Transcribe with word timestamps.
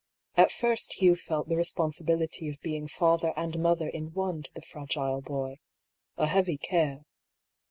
At 0.35 0.51
first 0.51 0.93
Hugh 0.93 1.15
felt 1.15 1.47
the 1.47 1.55
responsibility 1.55 2.49
of 2.49 2.59
being 2.61 2.87
father 2.87 3.33
and 3.37 3.59
mother 3.59 3.87
in 3.87 4.13
one 4.13 4.41
to 4.41 4.51
the 4.51 4.63
fragile 4.63 5.21
boy— 5.21 5.59
a 6.17 6.25
heavy 6.25 6.57
care. 6.57 7.05